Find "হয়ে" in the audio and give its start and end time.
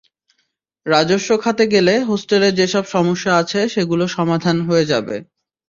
4.67-4.85